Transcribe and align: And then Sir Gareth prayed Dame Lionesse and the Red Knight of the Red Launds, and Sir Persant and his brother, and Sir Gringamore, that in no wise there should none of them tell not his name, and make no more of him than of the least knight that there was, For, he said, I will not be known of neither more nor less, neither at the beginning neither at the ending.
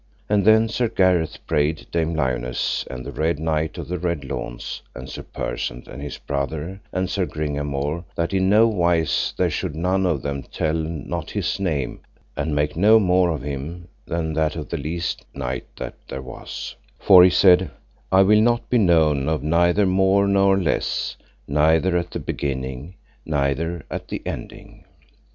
And 0.27 0.45
then 0.45 0.67
Sir 0.67 0.87
Gareth 0.87 1.37
prayed 1.45 1.85
Dame 1.91 2.15
Lionesse 2.15 2.87
and 2.89 3.05
the 3.05 3.11
Red 3.11 3.37
Knight 3.37 3.77
of 3.77 3.87
the 3.87 3.99
Red 3.99 4.21
Launds, 4.25 4.81
and 4.95 5.07
Sir 5.07 5.21
Persant 5.21 5.87
and 5.87 6.01
his 6.01 6.17
brother, 6.17 6.81
and 6.91 7.07
Sir 7.07 7.27
Gringamore, 7.27 8.03
that 8.15 8.33
in 8.33 8.49
no 8.49 8.67
wise 8.67 9.31
there 9.37 9.51
should 9.51 9.75
none 9.75 10.07
of 10.07 10.23
them 10.23 10.41
tell 10.41 10.73
not 10.73 11.29
his 11.29 11.59
name, 11.59 11.99
and 12.35 12.55
make 12.55 12.75
no 12.75 12.97
more 12.99 13.29
of 13.29 13.43
him 13.43 13.89
than 14.07 14.35
of 14.35 14.69
the 14.69 14.75
least 14.77 15.23
knight 15.35 15.67
that 15.75 15.93
there 16.07 16.23
was, 16.23 16.73
For, 16.97 17.23
he 17.23 17.29
said, 17.29 17.69
I 18.11 18.23
will 18.23 18.41
not 18.41 18.71
be 18.71 18.79
known 18.79 19.29
of 19.29 19.43
neither 19.43 19.85
more 19.85 20.27
nor 20.27 20.57
less, 20.57 21.15
neither 21.47 21.95
at 21.95 22.09
the 22.09 22.19
beginning 22.19 22.95
neither 23.23 23.85
at 23.91 24.07
the 24.07 24.23
ending. 24.25 24.83